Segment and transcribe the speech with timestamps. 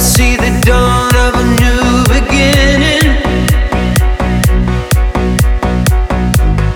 [0.00, 3.04] see the dawn of a new beginning.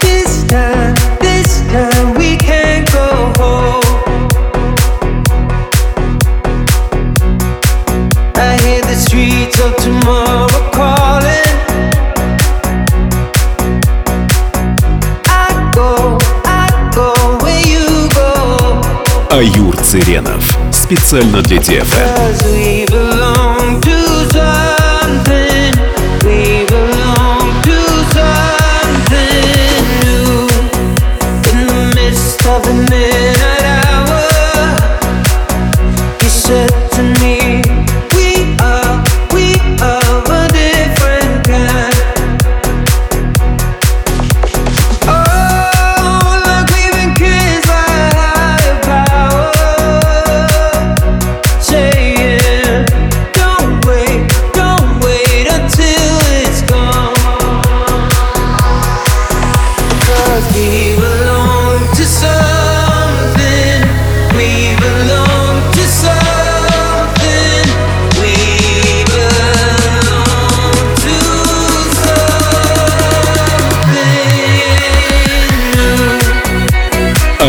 [0.00, 4.28] This time, this time we can go home.
[8.36, 11.50] I hear the streets of tomorrow calling.
[15.28, 17.12] I go, I go
[17.44, 18.80] where you go.
[19.30, 20.56] Аюр Циренов
[20.90, 22.08] специально для DFM.
[32.52, 34.22] Of the midnight hour,
[36.20, 36.89] you said.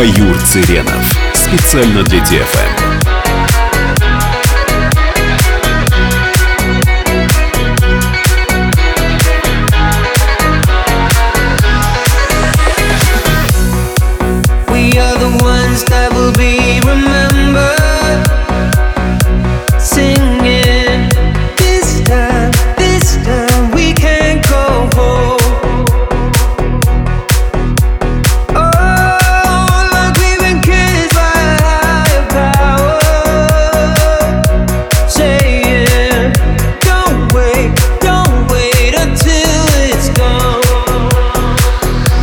[0.02, 1.16] Аюр Циренов.
[1.32, 2.81] Специально для ДФМ.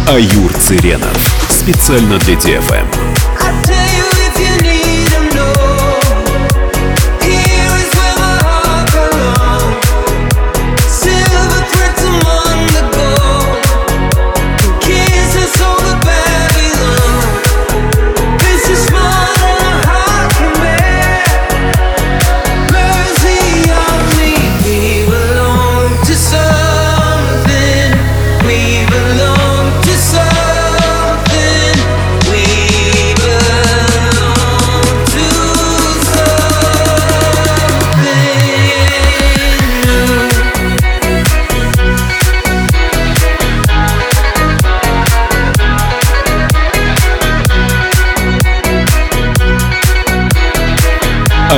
[0.10, 1.16] Аюр Циренов.
[1.52, 3.29] Специально для ДФМ.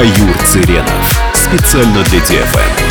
[0.02, 1.22] Аюр Циренов.
[1.36, 2.91] Специально для ТФМ.